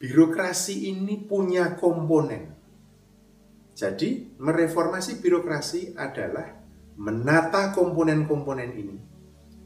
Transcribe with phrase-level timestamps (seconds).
[0.00, 2.56] Birokrasi ini punya komponen.
[3.76, 6.56] Jadi, mereformasi birokrasi adalah
[6.96, 8.96] menata komponen-komponen ini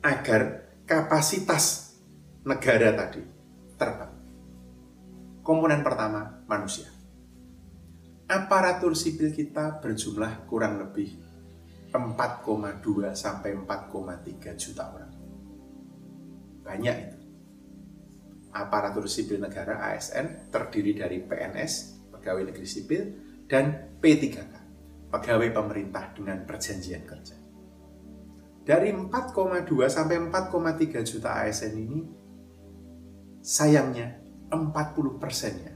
[0.02, 1.94] agar kapasitas
[2.42, 3.22] negara tadi
[3.78, 4.12] terbang.
[5.46, 6.90] Komponen pertama, manusia.
[8.26, 11.14] Aparatur sipil kita berjumlah kurang lebih
[11.94, 15.12] 4,2 sampai 4,3 juta orang.
[16.64, 17.13] Banyak itu
[18.54, 23.02] aparatur sipil negara ASN terdiri dari PNS, pegawai negeri sipil,
[23.50, 24.36] dan P3K,
[25.10, 27.36] pegawai pemerintah dengan perjanjian kerja.
[28.64, 32.00] Dari 4,2 sampai 4,3 juta ASN ini,
[33.44, 35.74] sayangnya 40 persennya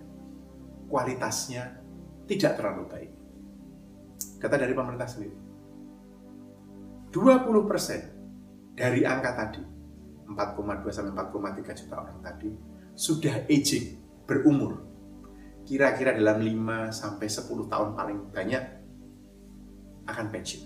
[0.89, 1.85] kualitasnya
[2.25, 3.13] tidak terlalu baik.
[4.41, 5.37] Kata dari pemerintah sendiri.
[7.13, 8.01] 20 persen
[8.73, 9.63] dari angka tadi
[10.29, 12.48] 4,2 sampai 4,3 juta orang tadi
[12.98, 13.95] sudah aging,
[14.27, 14.83] berumur.
[15.62, 18.65] Kira-kira dalam 5 sampai 10 tahun paling banyak
[20.11, 20.65] akan pensiun.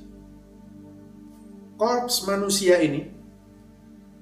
[1.77, 3.05] Korps manusia ini,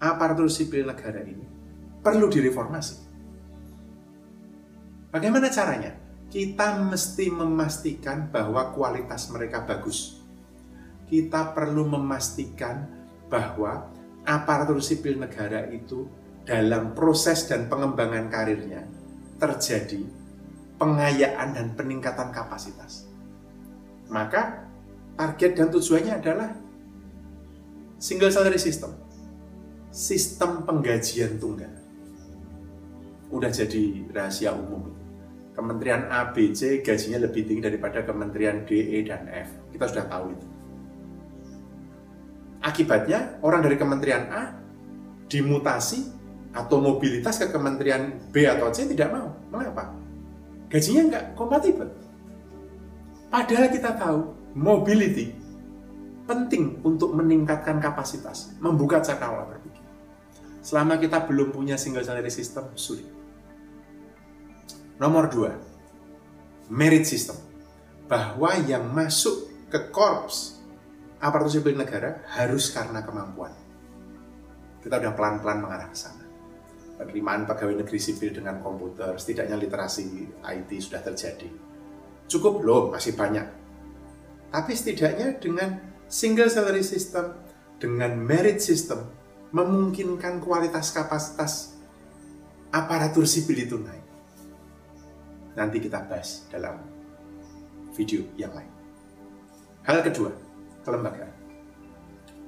[0.02, 1.46] aparatur sipil negara ini,
[2.02, 3.06] perlu direformasi.
[5.14, 5.94] Bagaimana caranya?
[6.30, 10.22] Kita mesti memastikan bahwa kualitas mereka bagus.
[11.10, 12.86] Kita perlu memastikan
[13.26, 13.90] bahwa
[14.24, 16.08] aparatur sipil negara itu
[16.44, 18.84] dalam proses dan pengembangan karirnya
[19.40, 20.02] terjadi
[20.80, 23.04] pengayaan dan peningkatan kapasitas.
[24.08, 24.66] Maka
[25.14, 26.50] target dan tujuannya adalah
[28.00, 28.96] single salary system.
[29.92, 31.70] Sistem penggajian tunggal.
[33.30, 34.90] Udah jadi rahasia umum.
[35.54, 39.50] Kementerian A, B, C gajinya lebih tinggi daripada Kementerian D, E, dan F.
[39.70, 40.46] Kita sudah tahu itu.
[42.60, 44.52] Akibatnya orang dari Kementerian A
[45.30, 46.12] dimutasi
[46.52, 49.32] atau mobilitas ke Kementerian B atau C tidak mau.
[49.48, 49.94] Mengapa?
[50.68, 51.88] Gajinya nggak kompatibel.
[53.30, 54.18] Padahal kita tahu
[54.58, 55.32] mobility
[56.28, 59.82] penting untuk meningkatkan kapasitas, membuka cakrawala berpikir.
[60.62, 63.08] Selama kita belum punya single salary system, sulit.
[65.00, 65.56] Nomor dua,
[66.68, 67.34] merit system.
[68.06, 70.59] Bahwa yang masuk ke korps
[71.20, 73.52] aparatur sipil negara harus karena kemampuan.
[74.80, 76.24] Kita udah pelan-pelan mengarah ke sana.
[76.96, 80.04] Penerimaan pegawai negeri sipil dengan komputer, setidaknya literasi
[80.40, 81.48] IT sudah terjadi.
[82.28, 83.44] Cukup loh, masih banyak.
[84.52, 87.36] Tapi setidaknya dengan single salary system,
[87.80, 89.08] dengan merit system,
[89.52, 91.76] memungkinkan kualitas kapasitas
[92.72, 94.04] aparatur sipil itu naik.
[95.56, 96.80] Nanti kita bahas dalam
[97.96, 98.72] video yang lain.
[99.84, 100.30] Hal kedua,
[100.84, 101.32] kelembagaan.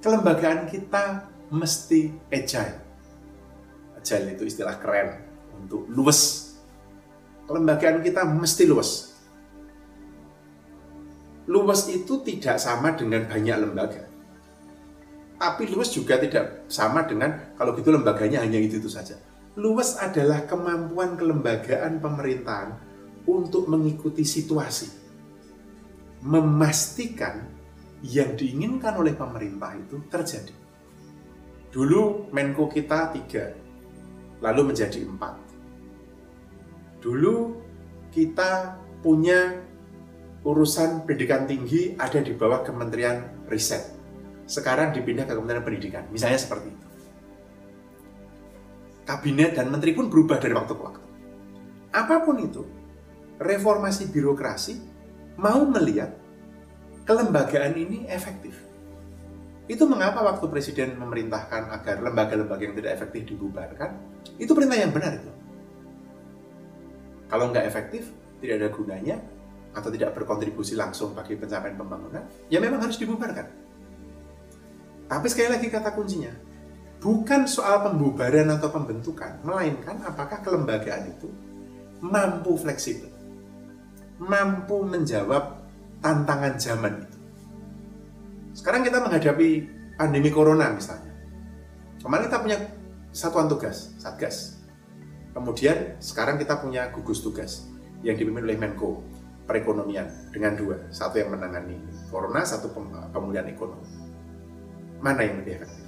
[0.02, 2.76] Kelembagaan kita mesti agile.
[3.94, 5.22] Agile itu istilah keren
[5.54, 6.52] untuk luwes.
[7.46, 9.12] Kelembagaan kita mesti luwes.
[11.46, 14.02] Luwes itu tidak sama dengan banyak lembaga.
[15.42, 19.18] Tapi luwes juga tidak sama dengan kalau gitu lembaganya hanya itu-itu saja.
[19.58, 22.78] Luwes adalah kemampuan kelembagaan pemerintahan
[23.28, 24.88] untuk mengikuti situasi.
[26.22, 27.51] Memastikan
[28.02, 30.54] yang diinginkan oleh pemerintah itu terjadi.
[31.72, 33.54] Dulu Menko kita tiga,
[34.42, 35.34] lalu menjadi empat.
[36.98, 37.34] Dulu
[38.12, 39.62] kita punya
[40.42, 43.94] urusan pendidikan tinggi ada di bawah Kementerian Riset.
[44.44, 46.86] Sekarang dipindah ke Kementerian Pendidikan, misalnya seperti itu.
[49.06, 51.06] Kabinet dan menteri pun berubah dari waktu ke waktu.
[51.94, 52.62] Apa pun itu,
[53.38, 54.74] reformasi birokrasi
[55.38, 56.21] mau melihat
[57.02, 58.54] kelembagaan ini efektif.
[59.70, 63.94] Itu mengapa waktu Presiden memerintahkan agar lembaga-lembaga yang tidak efektif dibubarkan,
[64.36, 65.30] itu perintah yang benar itu.
[67.30, 68.10] Kalau nggak efektif,
[68.42, 69.16] tidak ada gunanya,
[69.72, 73.48] atau tidak berkontribusi langsung bagi pencapaian pembangunan, ya memang harus dibubarkan.
[75.08, 76.32] Tapi sekali lagi kata kuncinya,
[77.00, 81.32] bukan soal pembubaran atau pembentukan, melainkan apakah kelembagaan itu
[82.02, 83.08] mampu fleksibel,
[84.20, 85.61] mampu menjawab
[86.02, 87.18] tantangan zaman itu.
[88.52, 89.48] Sekarang kita menghadapi
[89.96, 91.14] pandemi corona misalnya.
[92.02, 92.58] Kemarin kita punya
[93.14, 94.58] satuan tugas, Satgas.
[95.32, 97.70] Kemudian sekarang kita punya gugus tugas
[98.04, 99.00] yang dipimpin oleh Menko
[99.46, 101.78] perekonomian dengan dua, satu yang menangani
[102.10, 102.74] corona, satu
[103.14, 103.86] pemulihan ekonomi.
[105.00, 105.86] Mana yang lebih efektif?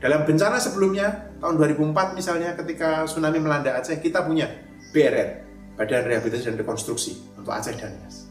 [0.00, 4.48] Dalam bencana sebelumnya, tahun 2004 misalnya ketika tsunami melanda Aceh, kita punya
[4.96, 5.44] BRN,
[5.76, 8.29] Badan Rehabilitasi dan Rekonstruksi untuk Aceh dan Nias.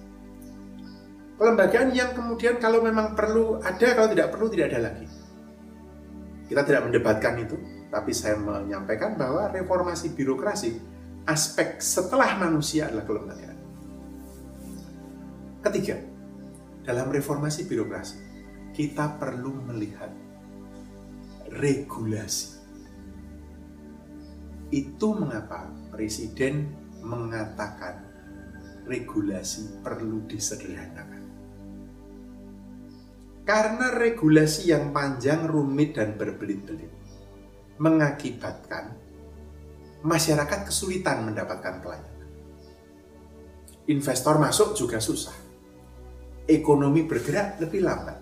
[1.39, 5.07] Kelembagaan yang kemudian kalau memang perlu ada, kalau tidak perlu tidak ada lagi.
[6.51, 7.55] Kita tidak mendebatkan itu,
[7.87, 10.75] tapi saya menyampaikan bahwa reformasi birokrasi
[11.23, 13.57] aspek setelah manusia adalah kelembagaan.
[15.63, 15.95] Ketiga,
[16.83, 18.17] dalam reformasi birokrasi
[18.75, 20.11] kita perlu melihat
[21.55, 22.59] regulasi.
[24.69, 26.69] Itu mengapa presiden
[27.01, 28.05] mengatakan
[28.85, 31.18] regulasi perlu disederhanakan.
[33.49, 36.93] Karena regulasi yang panjang, rumit, dan berbelit-belit
[37.81, 38.93] mengakibatkan
[40.05, 42.29] masyarakat kesulitan mendapatkan pelayanan.
[43.89, 45.33] Investor masuk juga susah.
[46.45, 48.21] Ekonomi bergerak lebih lambat.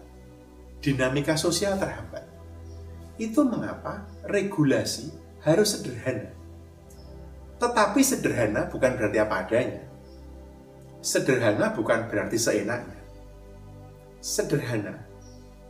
[0.79, 2.23] Dinamika sosial terhambat.
[3.19, 5.11] Itu mengapa regulasi
[5.43, 6.31] harus sederhana.
[7.59, 9.83] Tetapi sederhana bukan berarti apa adanya.
[11.03, 13.01] Sederhana bukan berarti seenaknya.
[14.23, 15.06] Sederhana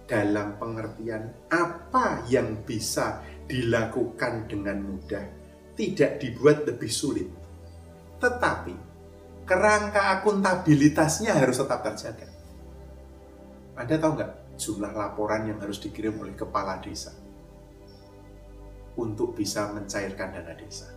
[0.08, 5.26] dalam pengertian apa yang bisa dilakukan dengan mudah,
[5.76, 7.28] tidak dibuat lebih sulit.
[8.18, 8.74] Tetapi
[9.44, 12.28] kerangka akuntabilitasnya harus tetap terjaga.
[13.78, 17.14] Anda tahu nggak jumlah laporan yang harus dikirim oleh kepala desa
[18.98, 20.90] untuk bisa mencairkan dana desa?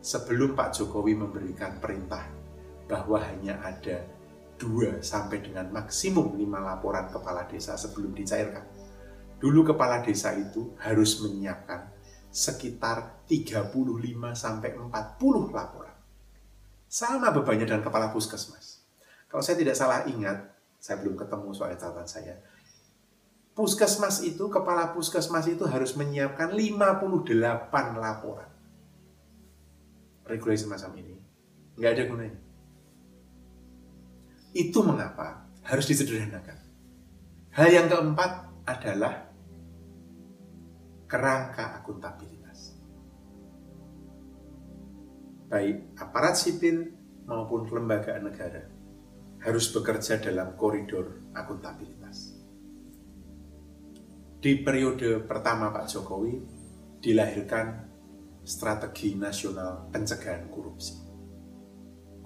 [0.00, 2.24] Sebelum Pak Jokowi memberikan perintah
[2.88, 4.00] bahwa hanya ada
[4.60, 8.68] 2 sampai dengan maksimum 5 laporan kepala desa sebelum dicairkan.
[9.40, 11.88] Dulu kepala desa itu harus menyiapkan
[12.28, 13.72] sekitar 35
[14.36, 15.96] sampai 40 laporan.
[16.84, 18.84] Sama bebannya dengan kepala puskesmas.
[19.32, 22.36] Kalau saya tidak salah ingat, saya belum ketemu soal catatan saya.
[23.56, 28.50] Puskesmas itu, kepala puskesmas itu harus menyiapkan 58 laporan.
[30.28, 31.16] Regulasi semacam ini
[31.80, 32.49] nggak ada gunanya
[34.54, 36.58] itu mengapa harus disederhanakan.
[37.54, 38.30] Hal yang keempat
[38.66, 39.30] adalah
[41.10, 42.78] kerangka akuntabilitas.
[45.50, 46.94] Baik aparat sipil
[47.26, 48.70] maupun kelembagaan negara
[49.42, 52.38] harus bekerja dalam koridor akuntabilitas.
[54.40, 56.34] Di periode pertama Pak Jokowi
[57.02, 57.90] dilahirkan
[58.46, 61.09] strategi nasional pencegahan korupsi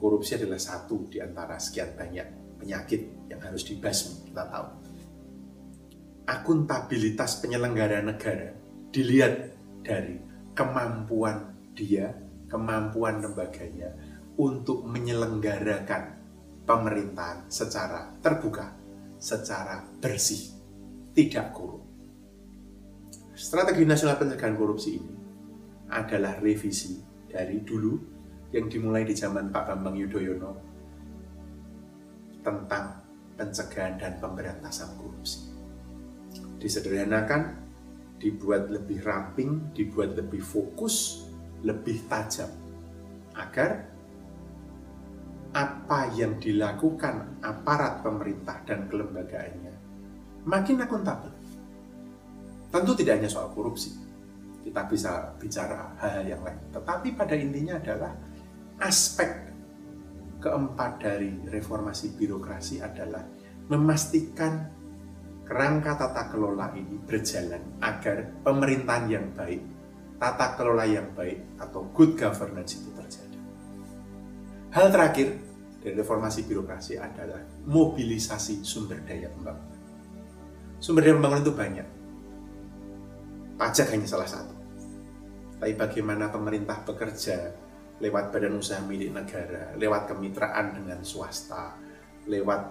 [0.05, 4.69] korupsi adalah satu di antara sekian banyak penyakit yang harus dibasmi, kita tahu.
[6.29, 8.53] Akuntabilitas penyelenggara negara
[8.93, 10.21] dilihat dari
[10.53, 12.13] kemampuan dia,
[12.53, 13.97] kemampuan lembaganya
[14.37, 16.21] untuk menyelenggarakan
[16.69, 18.77] pemerintahan secara terbuka,
[19.17, 20.53] secara bersih,
[21.17, 21.81] tidak korup.
[23.33, 25.15] Strategi Nasional Pencegahan Korupsi ini
[25.89, 28.14] adalah revisi dari dulu
[28.55, 30.55] yang dimulai di zaman Pak Bambang Yudhoyono
[32.47, 33.03] tentang
[33.35, 35.51] pencegahan dan pemberantasan korupsi.
[36.63, 37.51] Disederhanakan,
[38.23, 41.27] dibuat lebih ramping, dibuat lebih fokus,
[41.67, 42.49] lebih tajam,
[43.35, 43.91] agar
[45.51, 49.75] apa yang dilakukan aparat pemerintah dan kelembagaannya
[50.47, 51.33] makin akuntabel.
[52.71, 53.95] Tentu tidak hanya soal korupsi,
[54.67, 56.59] kita bisa bicara hal-hal yang lain.
[56.75, 58.13] Tetapi pada intinya adalah
[58.81, 59.31] aspek
[60.43, 63.25] keempat dari reformasi birokrasi adalah
[63.73, 64.69] memastikan
[65.45, 69.61] kerangka tata kelola ini berjalan agar pemerintahan yang baik,
[70.21, 73.39] tata kelola yang baik atau good governance itu terjadi.
[74.73, 75.29] Hal terakhir
[75.81, 79.81] dari reformasi birokrasi adalah mobilisasi sumber daya pembangunan.
[80.81, 81.89] Sumber daya pembangunan itu banyak.
[83.55, 84.57] Pajak hanya salah satu.
[85.61, 87.64] Tapi bagaimana pemerintah bekerja
[88.05, 91.73] lewat badan usaha milik negara, lewat kemitraan dengan swasta,
[92.29, 92.69] lewat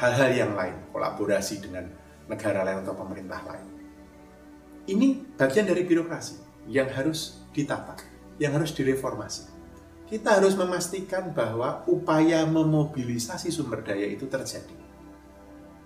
[0.00, 1.84] hal-hal yang lain, kolaborasi dengan
[2.32, 3.68] negara lain atau pemerintah lain.
[4.88, 8.00] Ini bagian dari birokrasi yang harus ditata,
[8.40, 9.60] yang harus direformasi.
[10.08, 14.72] Kita harus memastikan bahwa upaya memobilisasi sumber daya itu terjadi.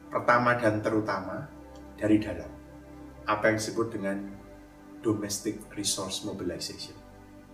[0.07, 1.51] Pertama dan terutama
[1.99, 2.47] dari dalam.
[3.27, 4.23] Apa yang disebut dengan
[5.03, 7.02] domestic resource mobilization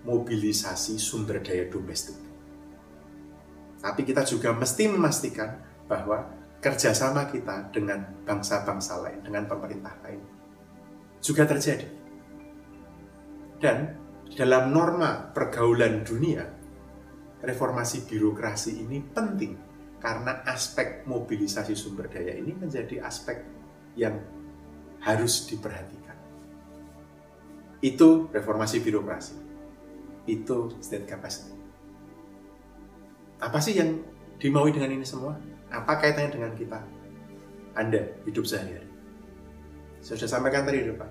[0.07, 2.15] mobilisasi sumber daya domestik.
[3.79, 6.27] Tapi kita juga mesti memastikan bahwa
[6.59, 10.19] kerjasama kita dengan bangsa-bangsa lain, dengan pemerintah lain,
[11.23, 11.87] juga terjadi.
[13.59, 13.95] Dan
[14.35, 16.47] dalam norma pergaulan dunia,
[17.43, 19.55] reformasi birokrasi ini penting
[19.99, 23.43] karena aspek mobilisasi sumber daya ini menjadi aspek
[23.99, 24.19] yang
[25.03, 26.15] harus diperhatikan.
[27.79, 29.48] Itu reformasi birokrasi.
[30.29, 31.57] Itu state capacity.
[33.41, 34.05] Apa sih yang
[34.37, 35.41] dimaui dengan ini semua?
[35.73, 36.79] Apa kaitannya dengan kita?
[37.73, 38.91] Anda hidup sehari-hari.
[40.05, 41.11] Saya sudah sampaikan tadi di depan.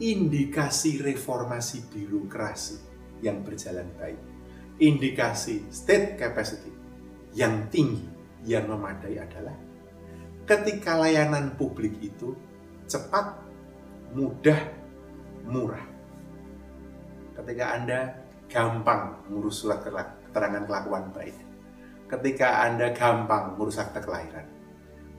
[0.00, 2.76] Indikasi reformasi birokrasi
[3.22, 4.18] yang berjalan baik.
[4.80, 6.72] Indikasi state capacity
[7.36, 8.08] yang tinggi,
[8.48, 9.70] yang memadai adalah
[10.50, 12.34] ketika layanan publik itu
[12.90, 13.38] cepat,
[14.16, 14.58] mudah,
[15.46, 15.84] murah.
[17.40, 18.20] Ketika Anda
[18.52, 21.32] gampang ngurus surat keterangan kelakuan baik.
[22.04, 24.44] Ketika Anda gampang ngurus akte kelahiran.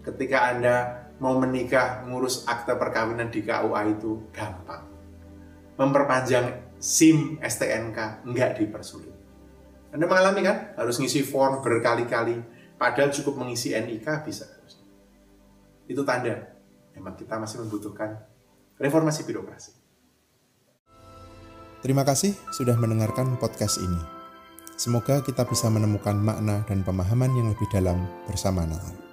[0.06, 0.76] Ketika Anda
[1.18, 4.86] mau menikah ngurus akte perkawinan di KUA itu gampang.
[5.82, 9.18] Memperpanjang SIM STNK nggak dipersulit.
[9.90, 10.78] Anda mengalami kan?
[10.78, 12.38] Harus ngisi form berkali-kali.
[12.78, 14.46] Padahal cukup mengisi NIK bisa.
[15.90, 16.54] Itu tanda
[16.94, 18.14] memang kita masih membutuhkan
[18.78, 19.81] reformasi birokrasi.
[21.82, 23.98] Terima kasih sudah mendengarkan podcast ini.
[24.78, 29.11] Semoga kita bisa menemukan makna dan pemahaman yang lebih dalam bersama Natal.